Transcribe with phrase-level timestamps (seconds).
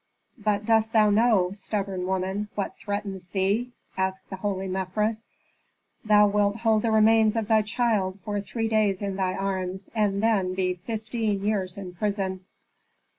[0.39, 5.27] "But dost thou know, stubborn woman, what threatens thee?" asked the holy Mefres.
[6.03, 10.23] "Thou wilt hold the remains of thy child for three days in thy arms, and
[10.23, 12.43] then be fifteen years in prison."